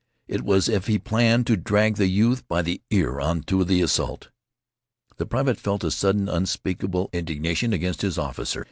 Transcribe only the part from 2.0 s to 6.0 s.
youth by the ear on to the assault. The private felt a